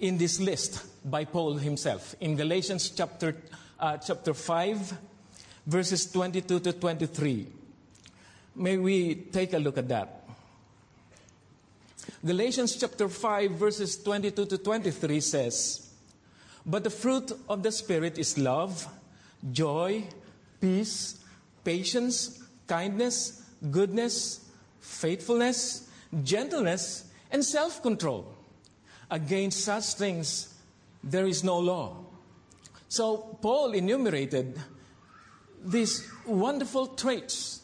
[0.00, 3.36] in this list by Paul himself in Galatians chapter,
[3.80, 4.96] uh, chapter 5,
[5.66, 7.46] verses 22 to 23.
[8.56, 10.24] May we take a look at that.
[12.24, 15.90] Galatians chapter 5, verses 22 to 23 says,
[16.64, 18.86] But the fruit of the Spirit is love,
[19.52, 20.04] joy,
[20.60, 21.18] peace,
[21.64, 24.44] patience, kindness, goodness,
[24.80, 25.88] faithfulness,
[26.24, 28.37] gentleness, and self control.
[29.10, 30.54] Against such things
[31.02, 31.96] there is no law.
[32.88, 34.60] So Paul enumerated
[35.64, 37.62] these wonderful traits,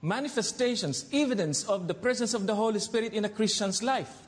[0.00, 4.22] manifestations, evidence of the presence of the Holy Spirit in a Christian's life.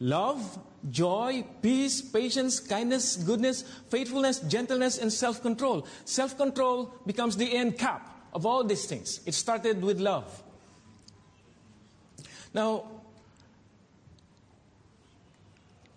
[0.00, 0.58] Love,
[0.90, 5.86] joy, peace, patience, kindness, goodness, faithfulness, gentleness, and self control.
[6.04, 9.20] Self control becomes the end cap of all these things.
[9.26, 10.42] It started with love.
[12.54, 12.84] Now,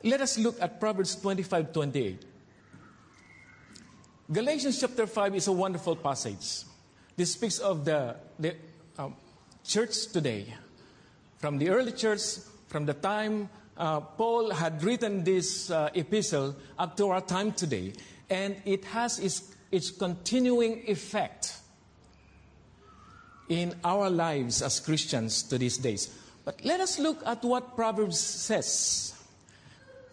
[0.06, 2.26] let us look at Proverbs 25 28.
[4.32, 6.64] Galatians chapter 5 is a wonderful passage.
[7.18, 8.56] This speaks of the, the
[8.98, 9.16] um,
[9.64, 10.54] church today.
[11.38, 12.22] From the early church,
[12.68, 17.94] from the time uh, Paul had written this uh, epistle up to our time today,
[18.30, 21.58] and it has its, its continuing effect
[23.50, 26.10] in our lives as Christians to these days.
[26.44, 29.15] But let us look at what Proverbs says.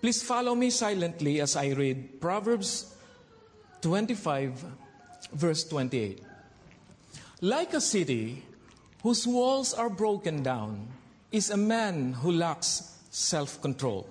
[0.02, 2.92] Please follow me silently as I read Proverbs
[3.82, 4.64] 25,
[5.32, 6.20] verse 28.
[7.40, 8.42] Like a city
[9.04, 10.88] whose walls are broken down
[11.30, 14.08] is a man who lacks self control.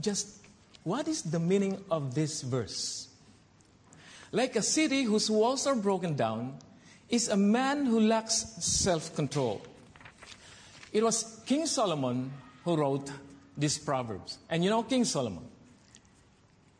[0.00, 0.42] Just
[0.82, 3.06] what is the meaning of this verse?
[4.32, 6.58] Like a city whose walls are broken down
[7.08, 9.62] is a man who lacks self control.
[10.92, 12.32] It was King Solomon
[12.64, 13.08] who wrote
[13.56, 14.38] these proverbs.
[14.50, 15.44] And you know King Solomon.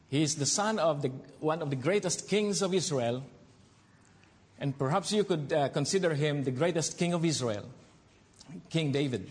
[0.09, 1.09] He is the son of the,
[1.41, 3.25] one of the greatest kings of Israel.
[4.59, 7.65] And perhaps you could uh, consider him the greatest king of Israel,
[8.71, 9.31] King David.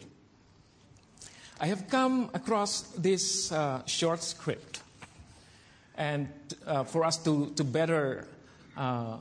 [1.60, 4.82] I have come across this uh, short script,
[5.98, 6.28] and
[6.68, 8.28] uh, for us to, to better
[8.76, 9.18] uh,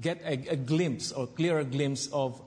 [0.00, 2.40] get a, a, glimpse or clearer glimpse of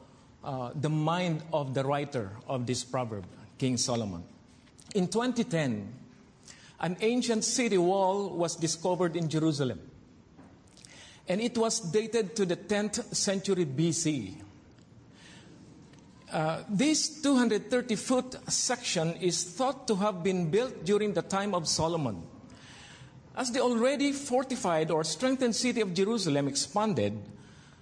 [0.44, 3.24] uh, the mind of the writer of this proverb,
[3.60, 4.24] King Solomon.
[4.94, 5.92] In 2010,
[6.80, 9.80] an ancient city wall was discovered in Jerusalem.
[11.28, 14.36] And it was dated to the 10th century BC.
[16.32, 21.68] Uh, this 230 foot section is thought to have been built during the time of
[21.68, 22.24] Solomon.
[23.36, 27.18] As the already fortified or strengthened city of Jerusalem expanded,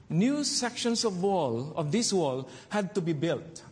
[0.09, 3.63] new sections of wall of this wall had to be built.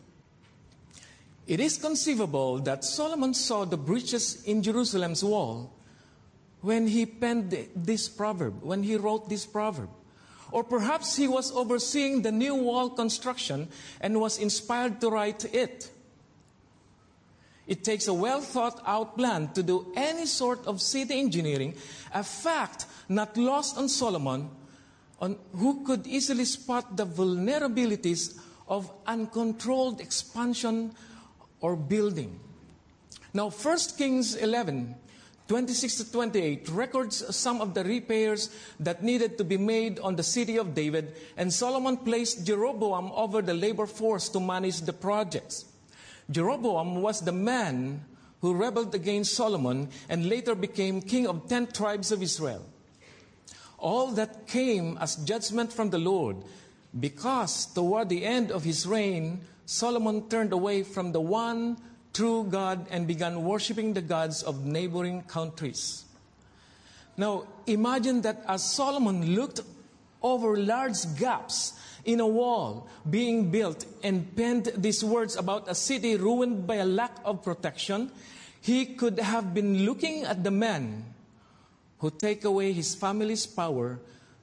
[1.50, 5.74] It is conceivable that Solomon saw the breaches in Jerusalem's wall
[6.62, 9.90] when he penned this proverb, when he wrote this proverb.
[10.52, 13.68] Or perhaps he was overseeing the new wall construction
[14.00, 15.90] and was inspired to write it.
[17.66, 21.74] It takes a well thought out plan to do any sort of city engineering,
[22.14, 24.52] a fact not lost on Solomon,
[25.20, 30.94] on who could easily spot the vulnerabilities of uncontrolled expansion
[31.62, 32.40] or building.
[33.34, 34.96] Now, 1 Kings 11,
[35.48, 38.50] 26 to 28 records some of the repairs
[38.80, 43.42] that needed to be made on the city of David, and Solomon placed Jeroboam over
[43.42, 45.66] the labor force to manage the projects.
[46.30, 48.06] Jeroboam was the man
[48.42, 52.64] who rebelled against Solomon and later became king of ten tribes of Israel.
[53.78, 56.38] All that came as judgment from the Lord
[57.00, 61.78] because toward the end of his reign, Solomon turned away from the one
[62.12, 66.06] true God and began worshiping the gods of neighboring countries.
[67.16, 69.62] Now, imagine that as Solomon looked
[70.24, 76.18] over large gaps in a wall being built and penned these words about a city
[76.18, 78.10] ruined by a lack of protection,
[78.62, 81.06] he could have been looking at the man
[82.00, 84.00] who take away his family's power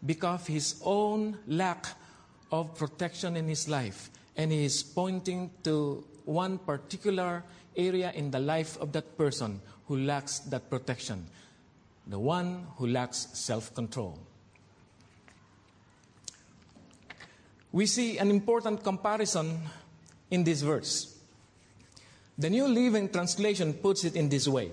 [0.06, 1.84] because of his own lack
[2.52, 7.42] of protection in his life and he is pointing to one particular
[7.76, 11.26] area in the life of that person who lacks that protection
[12.06, 14.18] the one who lacks self control.
[17.72, 19.58] We see an important comparison
[20.30, 21.18] in this verse.
[22.38, 24.70] The New Living Translation puts it in this way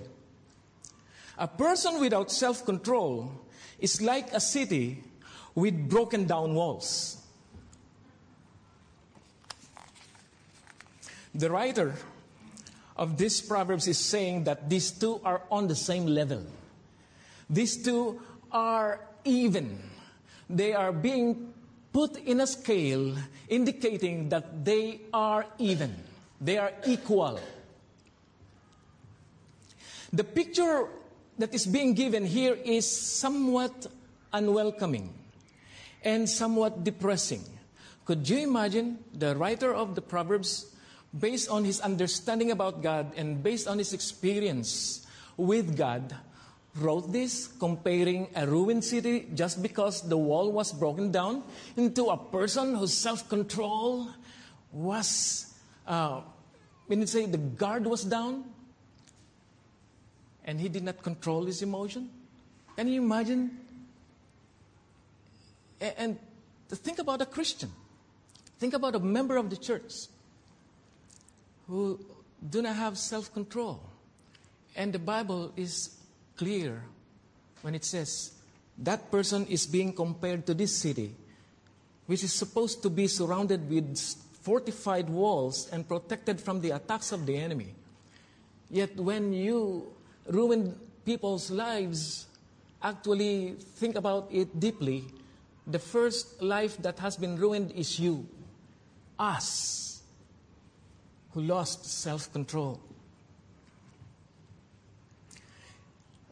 [1.38, 3.32] A person without self control
[3.80, 5.04] is like a city
[5.56, 7.18] with broken down walls.
[11.36, 11.96] The writer
[12.96, 16.44] of these proverbs is saying that these two are on the same level.
[17.50, 18.22] These two
[18.52, 19.80] are even.
[20.50, 21.54] They are being
[21.92, 23.16] put in a scale
[23.50, 25.96] indicating that they are even.
[26.40, 27.40] They are equal.
[30.12, 30.88] The picture
[31.40, 33.88] that is being given here is somewhat
[34.32, 35.14] unwelcoming
[36.04, 37.44] and somewhat depressing.
[38.06, 40.73] Could you imagine the writer of the Proverbs,
[41.18, 45.06] based on his understanding about God and based on his experience
[45.38, 46.16] with God,
[46.76, 51.44] wrote this comparing a ruined city just because the wall was broken down
[51.78, 54.10] into a person whose self control
[54.72, 55.54] was,
[55.86, 56.22] uh,
[56.88, 58.44] when you say the guard was down
[60.46, 62.10] and he did not control his emotion?
[62.76, 63.60] Can you imagine?
[65.80, 66.18] And
[66.70, 67.72] think about a Christian.
[68.58, 70.08] Think about a member of the church
[71.74, 71.98] who
[72.54, 73.82] do not have self control.
[74.76, 75.98] And the Bible is
[76.38, 76.84] clear
[77.64, 78.32] when it says
[78.78, 81.16] that person is being compared to this city,
[82.06, 83.98] which is supposed to be surrounded with
[84.42, 87.74] fortified walls and protected from the attacks of the enemy.
[88.70, 89.88] Yet when you
[90.28, 92.28] ruin people's lives,
[92.84, 95.06] actually think about it deeply,
[95.66, 98.28] the first life that has been ruined is you
[99.18, 99.93] us
[101.34, 102.80] who lost self control.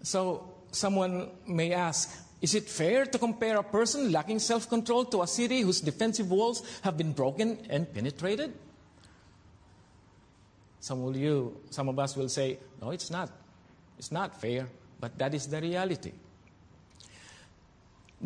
[0.03, 2.09] So, someone may ask
[2.41, 6.29] Is it fair to compare a person lacking self control to a city whose defensive
[6.29, 8.53] walls have been broken and penetrated?
[10.79, 13.29] Some of you, some of us will say, No, it's not.
[13.99, 14.67] It's not fair,
[14.99, 16.11] but that is the reality.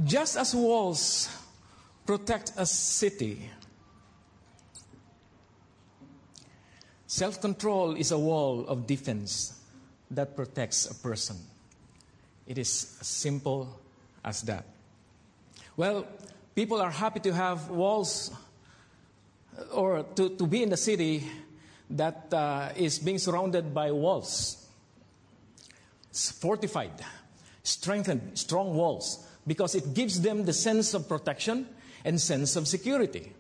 [0.04, 1.30] Just as walls
[2.06, 3.50] protect a city,
[7.16, 9.58] Self control is a wall of defense
[10.12, 11.38] that protects a person.
[12.46, 13.80] It is as simple
[14.22, 14.66] as that.
[15.78, 16.08] Well,
[16.56, 18.32] people are happy to have walls
[19.72, 21.26] or to, to be in the city
[21.92, 24.68] that uh, is being surrounded by walls.
[26.10, 27.00] It's fortified,
[27.64, 31.66] strengthened, strong walls, because it gives them the sense of protection
[32.04, 33.32] and sense of security.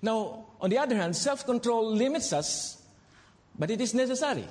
[0.00, 2.77] Now, on the other hand, self control limits us
[3.58, 4.46] but it is necessary.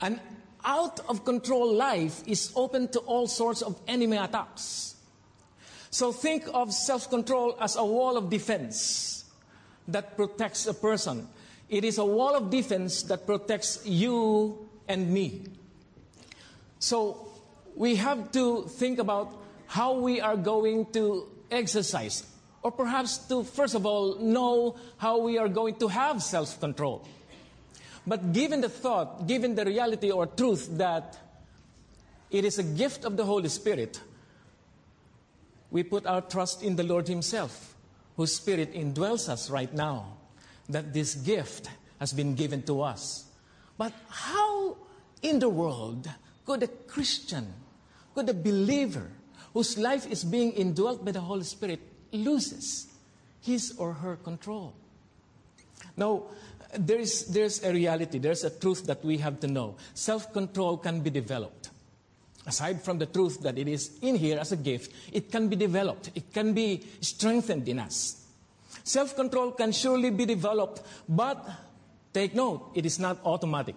[0.00, 0.20] An
[0.64, 4.96] out of control life is open to all sorts of enemy attacks.
[5.90, 9.24] So think of self control as a wall of defense
[9.88, 11.28] that protects a person.
[11.68, 15.44] It is a wall of defense that protects you and me.
[16.80, 17.28] So
[17.74, 19.32] we have to think about
[19.66, 22.24] how we are going to exercise
[22.66, 27.06] or perhaps to, first of all, know how we are going to have self control.
[28.04, 31.16] But given the thought, given the reality or truth that
[32.28, 34.00] it is a gift of the Holy Spirit,
[35.70, 37.76] we put our trust in the Lord Himself,
[38.16, 40.16] whose Spirit indwells us right now,
[40.68, 41.70] that this gift
[42.00, 43.26] has been given to us.
[43.78, 44.76] But how
[45.22, 46.10] in the world
[46.44, 47.46] could a Christian,
[48.12, 49.06] could a believer,
[49.54, 51.78] whose life is being indwelt by the Holy Spirit,
[52.16, 52.86] loses
[53.42, 54.74] his or her control.
[55.96, 56.24] Now,
[56.76, 59.76] there's, there's a reality, there's a truth that we have to know.
[59.94, 61.70] Self control can be developed.
[62.46, 65.56] Aside from the truth that it is in here as a gift, it can be
[65.56, 68.24] developed, it can be strengthened in us.
[68.84, 71.44] Self control can surely be developed, but
[72.12, 73.74] take note, it is not automatic.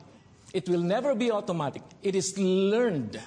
[0.53, 1.83] It will never be automatic.
[2.01, 3.19] It is learned,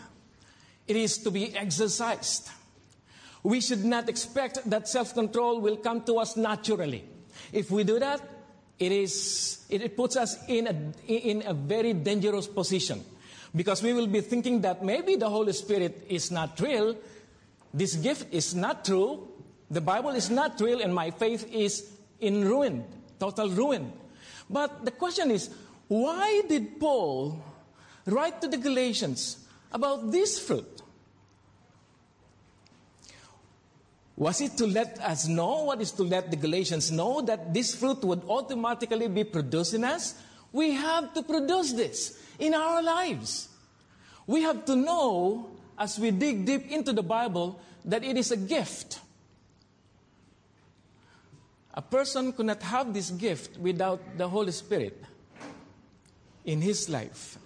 [0.86, 2.50] it is to be exercised.
[3.42, 7.04] We should not expect that self control will come to us naturally.
[7.52, 8.20] If we do that,
[8.78, 13.04] it, is, it puts us in a, in a very dangerous position
[13.54, 16.96] because we will be thinking that maybe the Holy Spirit is not real,
[17.74, 19.28] this gift is not true,
[19.70, 22.84] the Bible is not real, and my faith is in ruin,
[23.18, 23.92] total ruin.
[24.48, 25.50] But the question is,
[25.88, 27.42] why did Paul
[28.06, 30.81] write to the Galatians about this fruit?
[34.16, 35.64] Was it to let us know?
[35.64, 39.84] What is to let the Galatians know that this fruit would automatically be produced in
[39.84, 40.14] us?
[40.52, 43.48] We have to produce this in our lives.
[44.26, 48.36] We have to know, as we dig deep into the Bible, that it is a
[48.36, 49.00] gift.
[51.74, 55.02] A person could not have this gift without the Holy Spirit
[56.44, 57.38] in his life.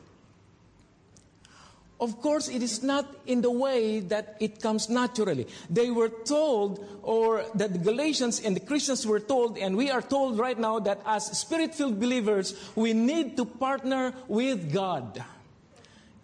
[1.99, 5.47] Of course, it is not in the way that it comes naturally.
[5.71, 10.03] They were told, or that the Galatians and the Christians were told, and we are
[10.03, 15.25] told right now that as spirit filled believers, we need to partner with God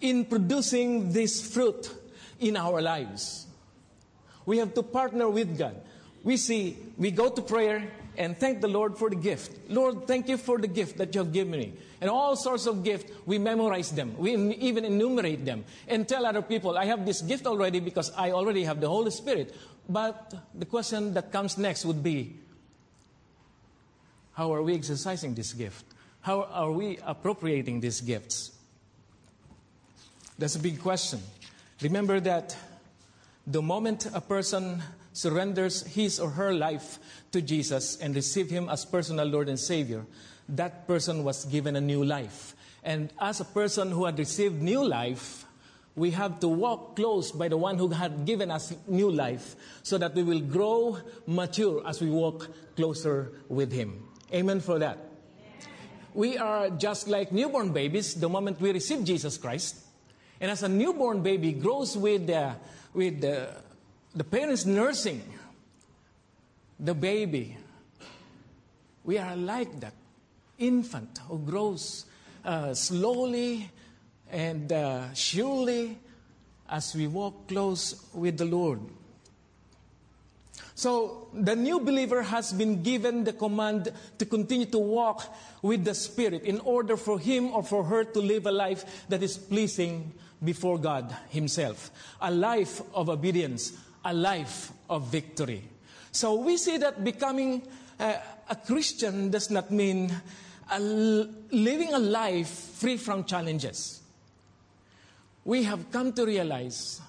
[0.02, 1.91] in producing this fruit
[2.38, 3.47] in our lives.
[4.45, 5.81] We have to partner with God.
[6.23, 9.71] We see, we go to prayer and thank the Lord for the gift.
[9.71, 11.73] Lord, thank you for the gift that you have given me.
[12.00, 14.14] And all sorts of gifts, we memorize them.
[14.19, 18.33] We even enumerate them and tell other people, I have this gift already because I
[18.33, 19.54] already have the Holy Spirit.
[19.88, 22.35] But the question that comes next would be,
[24.35, 25.85] how are we exercising this gift?
[26.21, 28.52] How are we appropriating these gifts?
[30.38, 31.21] That's a big question.
[31.83, 32.57] Remember that
[33.47, 36.99] the moment a person surrenders his or her life
[37.33, 40.04] to Jesus and receive him as personal Lord and Savior,
[40.49, 42.54] that person was given a new life.
[42.83, 45.47] And as a person who had received new life,
[45.95, 49.99] we have to walk close by the one who had given us new life so
[49.99, 54.09] that we will grow mature as we walk closer with him.
[54.33, 54.99] Amen for that.
[56.14, 59.76] We are just like newborn babies the moment we receive Jesus Christ.
[60.40, 62.54] And as a newborn baby grows with the,
[62.92, 63.49] with the,
[64.14, 65.23] the parents nursing
[66.78, 67.57] the baby,
[69.04, 69.95] we are like that
[70.59, 72.07] infant who grows
[72.45, 73.71] uh, slowly
[74.31, 75.99] and uh, surely
[76.69, 78.81] as we walk close with the Lord.
[80.75, 85.95] So the new believer has been given the command to continue to walk with the
[85.95, 90.12] Spirit in order for him or for her to live a life that is pleasing
[90.42, 91.90] before God Himself.
[92.21, 93.73] A life of obedience,
[94.05, 95.63] a life of victory.
[96.11, 97.63] So we see that becoming
[97.99, 98.17] a,
[98.51, 100.15] a Christian does not mean
[100.71, 104.01] a, living a life free from challenges.
[105.45, 107.01] We have come to realize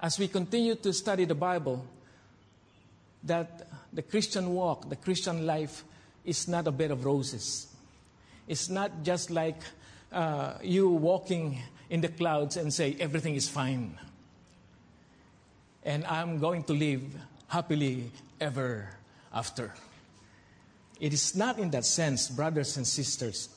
[0.00, 1.84] as we continue to study the Bible
[3.24, 5.84] that the Christian walk, the Christian life,
[6.24, 7.68] is not a bed of roses.
[8.48, 9.60] It's not just like
[10.10, 13.98] uh, you walking in the clouds and say, everything is fine.
[15.84, 17.02] And I'm going to live
[17.48, 18.10] happily
[18.40, 18.88] ever
[19.32, 19.74] after.
[21.00, 23.48] It is not in that sense, brothers and sisters.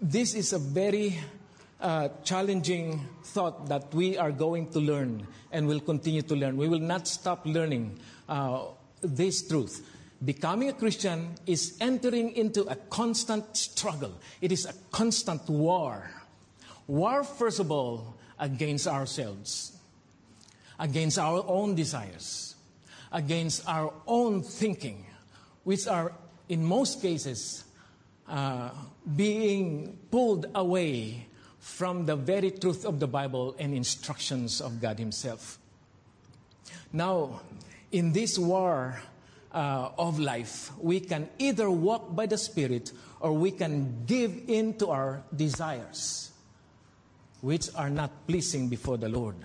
[0.00, 1.18] This is a very
[1.80, 6.56] uh, challenging thought that we are going to learn and will continue to learn.
[6.56, 8.64] We will not stop learning uh,
[9.02, 9.86] this truth.
[10.24, 16.10] Becoming a Christian is entering into a constant struggle, it is a constant war
[16.90, 19.78] War, first of all, against ourselves,
[20.80, 22.56] against our own desires,
[23.12, 25.04] against our own thinking,
[25.62, 26.12] which are,
[26.48, 27.64] in most cases,
[28.26, 28.70] uh,
[29.14, 31.26] being pulled away
[31.58, 35.58] from the very truth of the Bible and instructions of God Himself.
[36.92, 37.42] Now,
[37.92, 39.02] in this war
[39.52, 44.74] uh, of life, we can either walk by the Spirit or we can give in
[44.78, 46.32] to our desires
[47.42, 49.36] which are not pleasing before the Lord.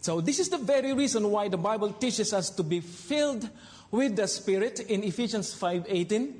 [0.00, 3.48] So this is the very reason why the Bible teaches us to be filled
[3.90, 6.34] with the Spirit in Ephesians 5:18,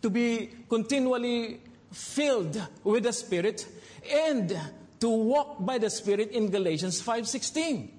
[0.00, 1.60] to be continually
[1.92, 3.66] filled with the Spirit
[4.10, 4.58] and
[5.00, 7.90] to walk by the Spirit in Galatians 5:16.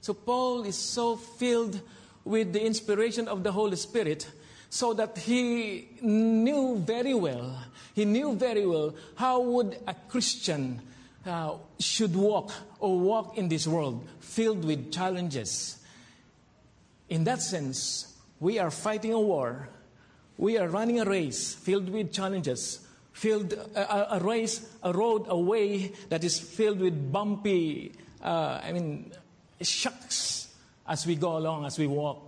[0.00, 1.80] So Paul is so filled
[2.24, 4.28] with the inspiration of the Holy Spirit
[4.70, 10.82] so that he knew very well, he knew very well how would a Christian
[11.26, 15.78] uh, should walk or walk in this world filled with challenges.
[17.08, 19.68] In that sense, we are fighting a war.
[20.38, 22.80] We are running a race filled with challenges,
[23.12, 27.92] filled a, a race, a road, a way that is filled with bumpy,
[28.22, 29.12] uh, I mean,
[29.60, 30.48] shocks
[30.86, 32.22] as we go along, as we walk.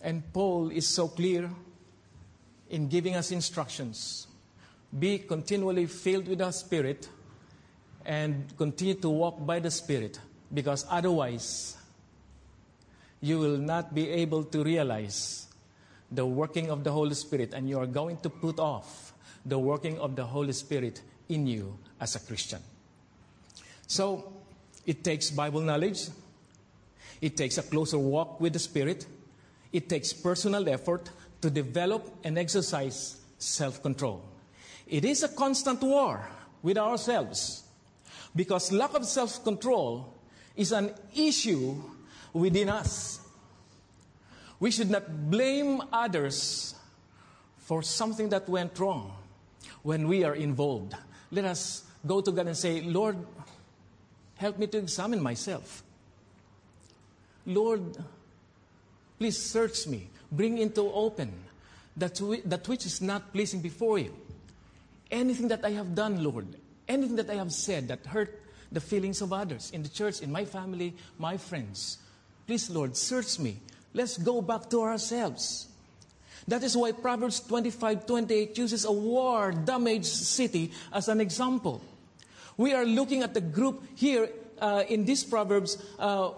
[0.00, 1.50] And Paul is so clear
[2.70, 4.26] in giving us instructions.
[4.98, 7.08] Be continually filled with the Spirit
[8.04, 10.18] and continue to walk by the Spirit
[10.52, 11.76] because otherwise
[13.20, 15.46] you will not be able to realize
[16.10, 19.12] the working of the Holy Spirit and you are going to put off
[19.46, 22.60] the working of the Holy Spirit in you as a Christian.
[23.86, 24.32] So
[24.86, 26.08] it takes Bible knowledge,
[27.20, 29.06] it takes a closer walk with the Spirit
[29.72, 34.22] it takes personal effort to develop and exercise self control.
[34.90, 36.28] It is a constant war
[36.62, 37.62] with ourselves
[38.34, 40.12] because lack of self control
[40.56, 41.80] is an issue
[42.32, 43.20] within us.
[44.58, 46.74] We should not blame others
[47.58, 49.14] for something that went wrong
[49.84, 50.94] when we are involved.
[51.30, 53.16] let us go to God and say, Lord,
[54.34, 55.84] help me to examine myself.
[57.46, 57.96] Lord,
[59.18, 60.10] please search me.
[60.32, 61.32] Bring into open
[61.96, 64.14] that, that which is not pleasing before you.
[65.10, 66.46] Anything that I have done, Lord,
[66.88, 68.40] anything that I have said that hurt
[68.72, 71.98] the feelings of others in the church, in my family, my friends.
[72.46, 73.58] Please, Lord, search me.
[73.92, 75.66] Let's go back to ourselves.
[76.46, 81.82] That is why Proverbs 25 28 uses a war damaged city as an example.
[82.56, 84.28] We are looking at the group here
[84.60, 85.82] uh, in these Proverbs.
[85.98, 86.30] Uh,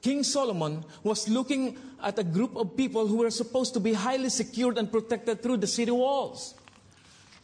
[0.00, 4.28] King Solomon was looking at a group of people who were supposed to be highly
[4.28, 6.54] secured and protected through the city walls.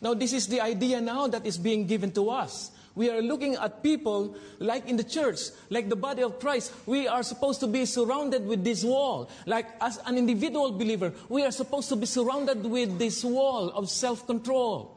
[0.01, 2.71] Now, this is the idea now that is being given to us.
[2.95, 6.73] We are looking at people like in the church, like the body of Christ.
[6.87, 9.31] We are supposed to be surrounded with this wall.
[9.47, 13.89] Like as an individual believer, we are supposed to be surrounded with this wall of
[13.89, 14.97] self control.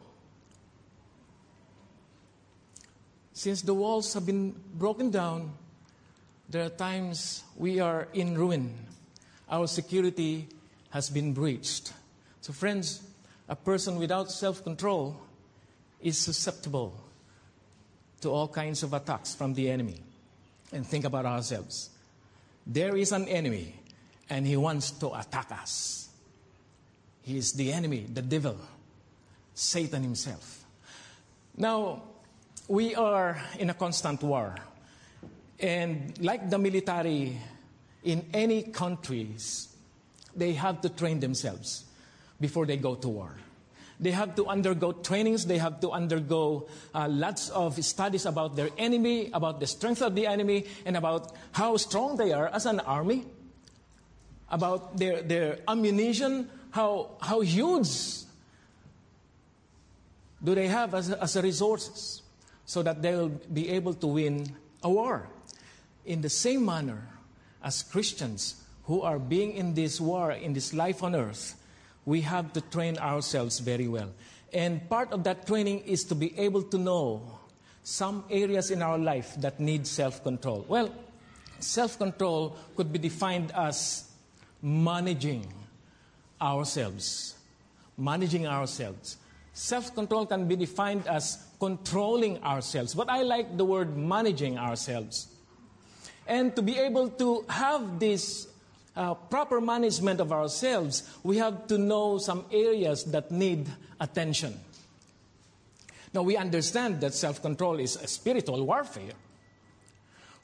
[3.33, 5.53] Since the walls have been broken down,
[6.49, 8.73] there are times we are in ruin.
[9.49, 10.47] Our security
[10.89, 11.93] has been breached.
[12.41, 13.01] So, friends,
[13.53, 15.15] a person without self control
[16.01, 16.91] is susceptible
[18.19, 20.01] to all kinds of attacks from the enemy.
[20.71, 21.91] And think about ourselves.
[22.65, 23.75] There is an enemy,
[24.27, 26.09] and he wants to attack us.
[27.21, 28.57] He is the enemy, the devil,
[29.53, 30.65] Satan himself.
[31.55, 32.01] Now,
[32.67, 34.55] we are in a constant war.
[35.59, 37.37] And like the military
[38.03, 39.67] in any countries,
[40.35, 41.85] they have to train themselves
[42.43, 43.31] before they go to war.
[44.01, 48.67] They have to undergo trainings, they have to undergo uh, lots of studies about their
[48.77, 52.81] enemy, about the strength of the enemy, and about how strong they are as an
[52.81, 53.23] army,
[54.51, 58.27] about their, their ammunition, how, how huge
[60.43, 62.23] do they have as, as resources,
[62.65, 64.51] so that they will be able to win
[64.83, 65.29] a war.
[66.05, 67.07] In the same manner
[67.63, 71.55] as Christians who are being in this war, in this life on earth,
[72.05, 74.09] we have to train ourselves very well.
[74.53, 77.39] And part of that training is to be able to know
[77.83, 80.65] some areas in our life that need self control.
[80.67, 80.93] Well,
[81.59, 84.09] self control could be defined as
[84.61, 85.51] managing
[86.41, 87.35] ourselves.
[87.97, 89.17] Managing ourselves.
[89.53, 95.27] Self control can be defined as controlling ourselves, but I like the word managing ourselves.
[96.27, 98.47] And to be able to have this
[98.95, 103.67] uh, proper management of ourselves, we have to know some areas that need
[103.99, 104.59] attention.
[106.13, 109.13] Now, we understand that self control is a spiritual warfare.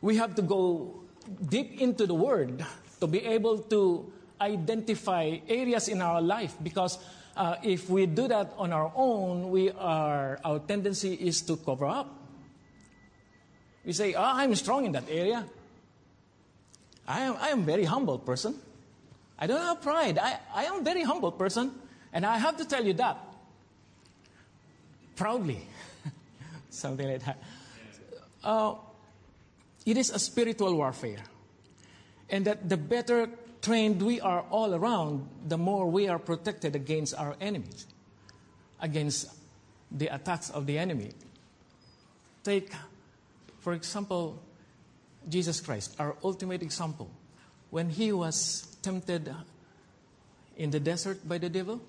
[0.02, 1.04] We have to go
[1.48, 2.66] deep into the Word
[3.00, 6.98] to be able to identify areas in our life because
[7.38, 11.86] uh, if we do that on our own, we are, our tendency is to cover
[11.86, 12.16] up.
[13.86, 15.46] We say, oh, I'm strong in that area.
[17.10, 18.56] I am, I am very humble person.
[19.40, 20.20] I don't have pride.
[20.20, 21.72] I, I am a very humble person.
[22.14, 23.18] And I have to tell you that.
[25.16, 25.68] Proudly.
[26.70, 27.42] Something like that.
[28.44, 28.76] Uh,
[29.88, 31.24] it is a spiritual warfare.
[32.30, 33.28] And that the better
[33.64, 37.88] trained we are all around, the more we are protected against our enemies,
[38.80, 39.34] against
[39.92, 41.12] the attacks of the enemy.
[42.44, 42.72] Take,
[43.62, 44.40] for example,
[45.30, 47.10] Jesus Christ, our ultimate example,
[47.70, 49.34] when he was tempted
[50.58, 51.82] in the desert by the devil,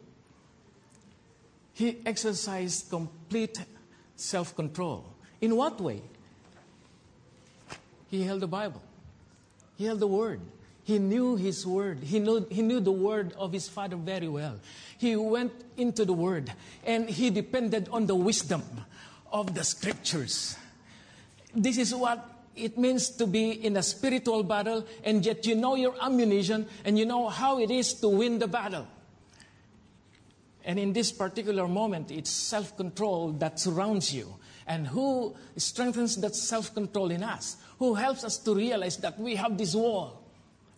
[1.72, 3.59] he exercised complete
[4.16, 5.05] self control.
[5.40, 6.03] In what way?
[8.11, 8.83] He held the Bible,
[9.76, 10.40] he held the Word.
[10.90, 12.03] He knew his word.
[12.03, 14.59] He knew, he knew the word of his father very well.
[14.98, 16.53] He went into the word
[16.85, 18.64] and he depended on the wisdom
[19.31, 20.57] of the scriptures.
[21.55, 25.74] This is what it means to be in a spiritual battle, and yet you know
[25.74, 28.86] your ammunition and you know how it is to win the battle.
[30.64, 34.34] And in this particular moment, it's self control that surrounds you.
[34.66, 37.56] And who strengthens that self control in us?
[37.78, 40.22] Who helps us to realize that we have this wall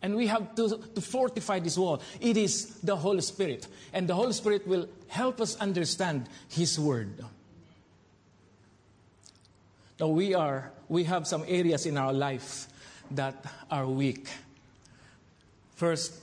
[0.00, 2.00] and we have to, to fortify this wall?
[2.20, 3.66] It is the Holy Spirit.
[3.92, 7.24] And the Holy Spirit will help us understand His Word.
[10.02, 12.66] Now, we are we have some areas in our life
[13.12, 13.36] that
[13.70, 14.28] are weak.
[15.76, 16.18] First,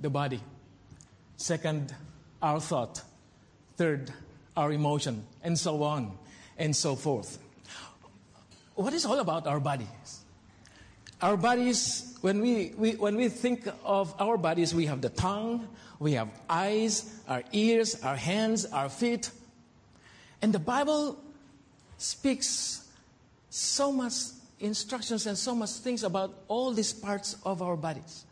[0.00, 0.40] the body.
[1.36, 1.94] Second,
[2.40, 3.02] our thought.
[3.76, 4.10] Third,
[4.56, 6.16] our emotion, and so on
[6.56, 7.38] and so forth.
[8.74, 10.24] What is all about our bodies?
[11.20, 15.68] Our bodies, when we, we, when we think of our bodies, we have the tongue,
[15.98, 19.30] we have eyes, our ears, our hands, our feet,
[20.42, 21.18] And the Bible
[21.98, 22.88] speaks
[23.50, 24.12] so much
[24.60, 28.24] instructions and so much things about all these parts of our bodies.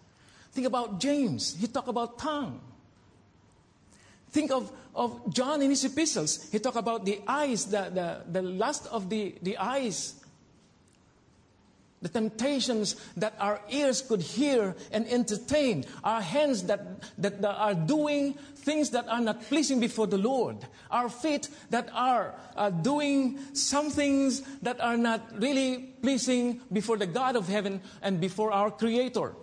[0.52, 1.56] Think about James.
[1.56, 2.60] He talk about tongue.
[4.30, 6.50] Think of, of John in his epistles.
[6.50, 10.23] He talk about the eyes, the, the, the lust of the, the eyes,
[12.04, 17.72] the temptations that our ears could hear and entertain, our hands that, that, that, are
[17.72, 20.58] doing things that are not pleasing before the Lord,
[20.90, 27.06] our feet that are uh, doing some things that are not really pleasing before the
[27.06, 29.34] God of heaven and before our Creator.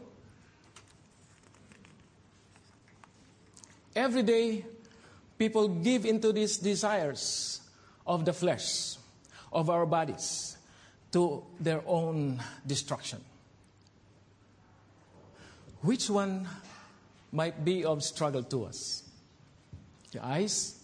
[3.96, 4.66] Every day,
[5.40, 7.60] people give into these desires
[8.06, 8.98] of the flesh,
[9.52, 10.58] of our bodies
[11.12, 13.20] to their own destruction.
[15.82, 16.48] Which one
[17.32, 19.04] might be of struggle to us?
[20.12, 20.80] The eyes.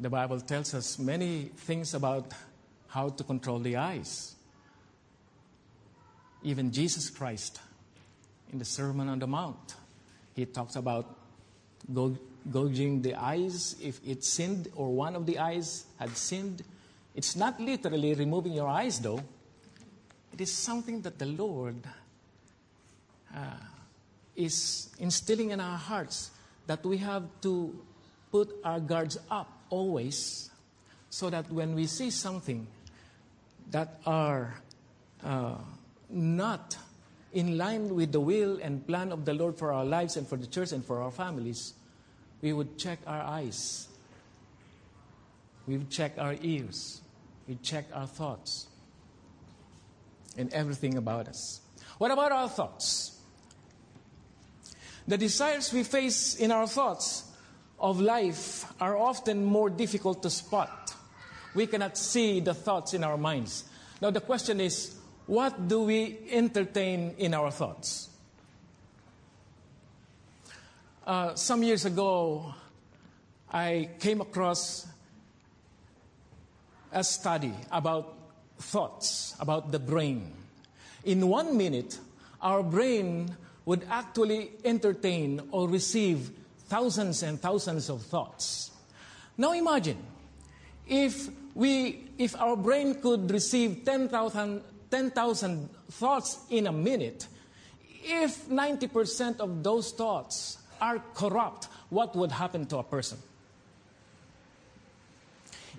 [0.00, 2.32] The Bible tells us many things about
[2.88, 4.34] how to control the eyes.
[6.42, 7.60] Even Jesus Christ,
[8.52, 9.76] in the Sermon on the Mount,
[10.34, 11.18] he talks about
[12.50, 16.62] gouging the eyes if it sinned or one of the eyes had sinned
[17.14, 19.20] it's not literally removing your eyes, though.
[20.32, 21.76] It is something that the Lord
[23.34, 23.38] uh,
[24.34, 26.30] is instilling in our hearts
[26.66, 27.78] that we have to
[28.30, 30.50] put our guards up always
[31.10, 32.66] so that when we see something
[33.70, 34.54] that are
[35.22, 35.56] uh,
[36.08, 36.76] not
[37.34, 40.36] in line with the will and plan of the Lord for our lives and for
[40.36, 41.74] the church and for our families,
[42.40, 43.88] we would check our eyes.
[45.66, 47.01] We would check our ears
[47.48, 48.66] we check our thoughts
[50.36, 51.60] and everything about us.
[51.98, 53.18] What about our thoughts?
[55.06, 57.24] The desires we face in our thoughts
[57.78, 60.94] of life are often more difficult to spot.
[61.54, 63.64] We cannot see the thoughts in our minds.
[64.00, 68.08] Now, the question is what do we entertain in our thoughts?
[71.06, 72.54] Uh, some years ago,
[73.52, 74.86] I came across
[76.92, 78.14] a study about
[78.58, 80.32] thoughts, about the brain.
[81.04, 81.98] In one minute,
[82.40, 86.30] our brain would actually entertain or receive
[86.68, 88.70] thousands and thousands of thoughts.
[89.36, 89.98] Now imagine
[90.86, 95.10] if we if our brain could receive 10,000 10,
[95.90, 97.26] thoughts in a minute,
[98.04, 103.18] if 90% of those thoughts are corrupt, what would happen to a person?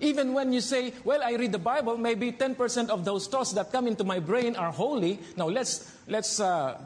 [0.00, 3.70] Even when you say, well, I read the Bible, maybe 10% of those thoughts that
[3.70, 5.18] come into my brain are holy.
[5.36, 6.78] Now let's, let's uh,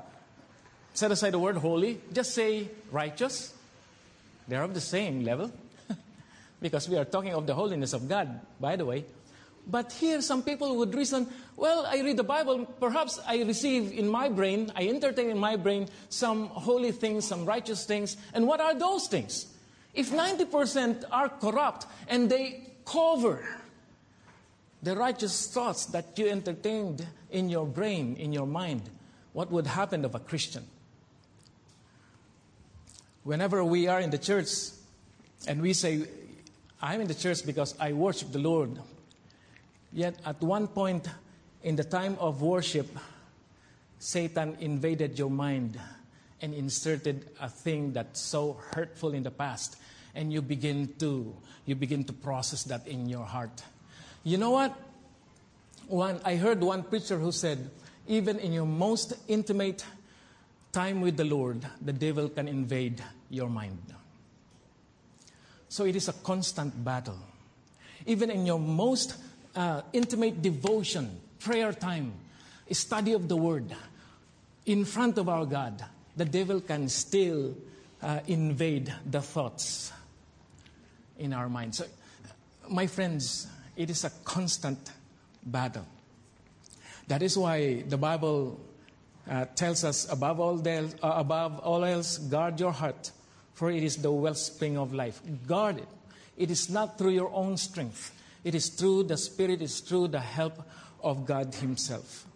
[0.94, 2.01] set aside the word holy.
[2.12, 3.55] Just say righteous.
[4.47, 5.51] They're of the same level.
[6.61, 9.05] because we are talking of the holiness of God, by the way.
[9.71, 14.09] But here, some people would reason, well, I read the Bible, perhaps I receive in
[14.09, 18.16] my brain, I entertain in my brain some holy things, some righteous things.
[18.33, 19.47] And what are those things?
[19.92, 23.46] If 90% are corrupt and they cover
[24.83, 28.83] the righteous thoughts that you entertained in your brain, in your mind,
[29.33, 30.64] what would happen of a Christian?
[33.24, 34.48] Whenever we are in the church
[35.46, 36.07] and we say,
[36.81, 38.79] I'm in the church because I worship the Lord,
[39.92, 41.09] yet at one point
[41.62, 42.87] in the time of worship,
[43.98, 45.79] Satan invaded your mind
[46.40, 49.77] and inserted a thing that's so hurtful in the past
[50.18, 51.33] and you begin to
[51.64, 53.62] you begin to process that in your heart.
[54.24, 54.74] You know what?
[55.87, 57.70] One I heard one preacher who said,
[58.09, 59.87] even in your most intimate
[60.72, 63.78] time with the Lord, the devil can invade your mind.
[65.68, 67.18] So it is a constant battle.
[68.07, 69.14] Even in your most
[69.54, 72.12] uh, intimate devotion, prayer time,
[72.72, 73.74] study of the word,
[74.66, 75.85] in front of our God,
[76.16, 77.54] the devil can still
[78.02, 79.92] uh, invade the thoughts
[81.18, 81.78] in our minds.
[81.78, 81.87] So,
[82.68, 84.92] my friends, it is a constant
[85.44, 85.87] battle.
[87.09, 88.61] That is why the Bible
[89.28, 93.11] uh, tells us above all, uh, above all else, guard your heart,
[93.54, 95.20] for it is the wellspring of life.
[95.46, 95.88] Guard it.
[96.37, 98.14] It is not through your own strength.
[98.44, 100.62] It is through the Spirit, it is through the help
[101.02, 102.26] of God Himself.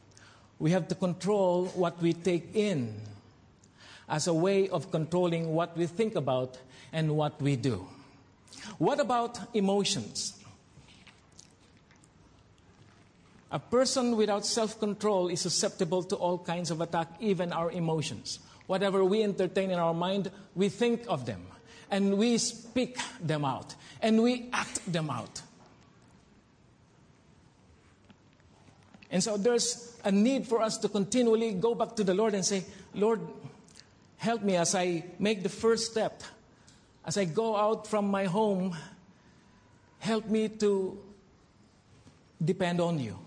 [0.59, 3.01] We have to control what we take in
[4.09, 6.59] as a way of controlling what we think about
[6.93, 7.87] and what we do.
[8.83, 10.35] What about emotions?
[13.53, 18.41] A person without self control is susceptible to all kinds of attack, even our emotions.
[18.67, 21.47] Whatever we entertain in our mind, we think of them.
[21.93, 25.43] and we speak them out and we act them out.
[29.11, 32.45] And so there's a need for us to continually go back to the Lord and
[32.45, 32.65] say,
[32.95, 33.21] Lord,
[34.17, 36.23] help me as I make the first step,
[37.05, 38.77] as I go out from my home,
[39.99, 40.99] help me to
[42.43, 43.19] depend on you.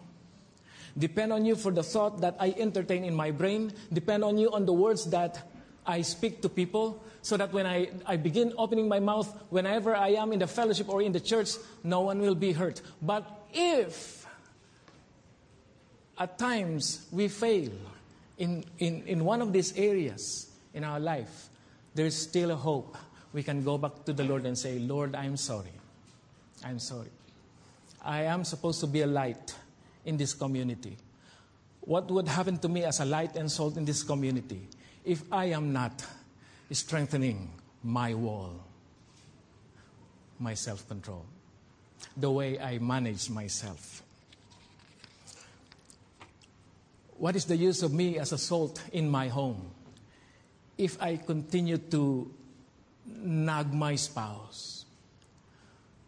[0.98, 3.74] Depend on you for the thought that I entertain in my brain.
[3.92, 5.50] Depend on you on the words that
[5.86, 10.10] I speak to people so that when I, I begin opening my mouth, whenever I
[10.10, 11.52] am in the fellowship or in the church,
[11.84, 12.82] no one will be hurt.
[13.02, 14.26] But if
[16.18, 17.72] at times we fail
[18.38, 21.50] in, in, in one of these areas in our life,
[21.94, 22.98] there's still a hope.
[23.36, 25.74] We can go back to the Lord and say, Lord, I'm sorry.
[26.64, 27.10] I'm sorry.
[28.02, 29.54] I am supposed to be a light
[30.06, 30.96] in this community.
[31.82, 34.62] What would happen to me as a light and salt in this community
[35.04, 36.02] if I am not
[36.72, 37.52] strengthening
[37.84, 38.54] my wall,
[40.40, 41.26] my self control,
[42.16, 44.02] the way I manage myself?
[47.18, 49.72] What is the use of me as a salt in my home
[50.78, 52.32] if I continue to
[53.06, 54.86] nag my spouse?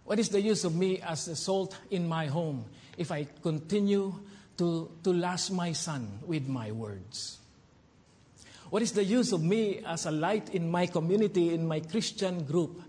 [0.06, 2.66] What is the use of me as a salt in my home
[2.98, 4.16] if I continue
[4.58, 7.40] to, to lash my son with my words?
[8.70, 12.44] What is the use of me as a light in my community, in my Christian
[12.44, 12.82] group,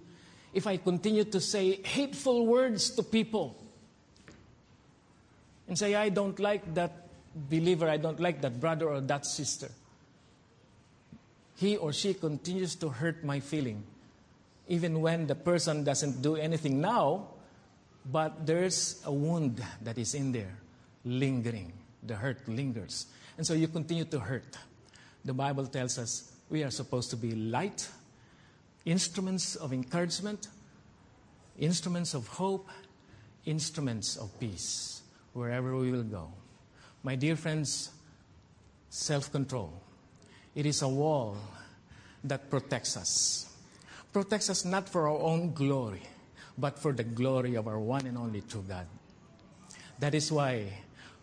[0.53, 3.57] if I continue to say hateful words to people
[5.69, 9.71] and say, I don't like that believer, I don't like that brother or that sister?
[11.57, 13.85] He or she continues to hurt my feeling,
[14.69, 17.27] even when the person doesn't do anything now,
[18.05, 20.55] but there's a wound that is in there,
[21.05, 21.73] lingering.
[22.03, 23.07] The hurt lingers.
[23.37, 24.57] And so you continue to hurt.
[25.25, 27.89] The Bible tells us we are supposed to be light,
[28.85, 30.49] instruments of encouragement,
[31.59, 32.69] instruments of hope,
[33.45, 35.03] instruments of peace,
[35.33, 36.31] wherever we will go.
[37.03, 37.91] My dear friends,
[38.91, 39.73] self control.
[40.55, 41.37] It is a wall
[42.25, 43.48] that protects us.
[44.13, 46.03] Protects us not for our own glory,
[46.57, 48.87] but for the glory of our one and only true God.
[49.99, 50.73] That is why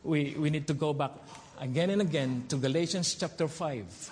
[0.03, 1.11] we, we need to go back
[1.59, 4.11] again and again to Galatians chapter 5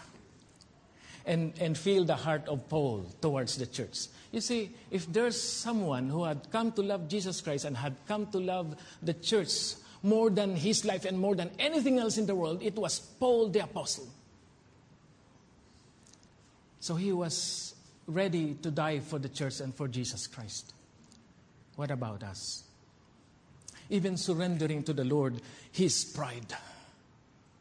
[1.25, 4.07] and, and feel the heart of Paul towards the church.
[4.31, 8.27] You see, if there's someone who had come to love Jesus Christ and had come
[8.27, 12.35] to love the church more than his life and more than anything else in the
[12.35, 14.07] world, it was Paul the Apostle.
[16.79, 17.75] So he was
[18.07, 20.73] ready to die for the church and for Jesus Christ.
[21.75, 22.63] What about us?
[23.89, 26.53] Even surrendering to the Lord his pride.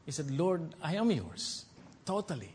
[0.05, 1.64] He said, Lord, I am yours,
[2.05, 2.50] totally.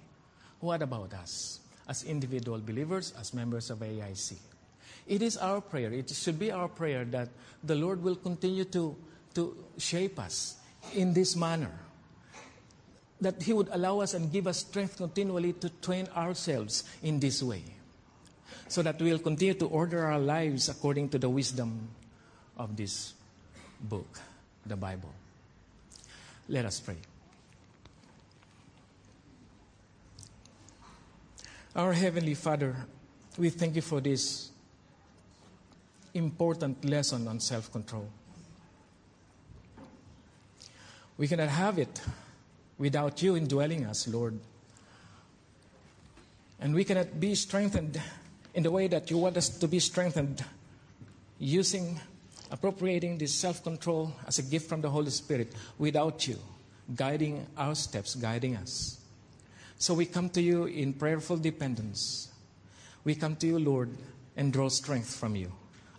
[0.59, 4.35] What about us as individual believers, as members of AIC?
[5.07, 7.29] It is our prayer, it should be our prayer that
[7.63, 8.95] the Lord will continue to,
[9.35, 10.57] to shape us
[10.93, 11.71] in this manner.
[13.21, 17.41] That He would allow us and give us strength continually to train ourselves in this
[17.41, 17.76] way
[18.67, 21.89] so that we'll continue to order our lives according to the wisdom
[22.57, 23.13] of this
[23.81, 24.19] book,
[24.65, 25.13] the Bible.
[26.49, 26.97] Let us pray.
[31.75, 32.75] Our Heavenly Father,
[33.37, 34.49] we thank you for this
[36.13, 38.09] important lesson on self control.
[41.17, 42.01] We cannot have it
[42.77, 44.39] without you indwelling us, Lord.
[46.59, 48.01] And we cannot be strengthened
[48.57, 50.43] in the way that you want us to be strengthened,
[51.37, 51.99] using,
[52.49, 56.39] appropriating this self control as a gift from the Holy Spirit without you
[56.95, 58.99] guiding our steps, guiding us.
[59.77, 62.29] So we come to you in prayerful dependence.
[63.03, 63.91] We come to you, Lord,
[64.35, 65.51] and draw strength from you,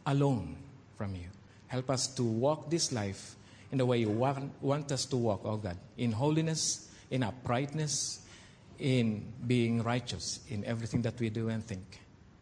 [0.04, 0.56] alone
[0.96, 1.30] from you.
[1.68, 3.36] Help us to walk this life
[3.70, 8.18] in the way you want, want us to walk, oh God, in holiness, in uprightness,
[8.80, 12.00] in being righteous in everything that we do and think.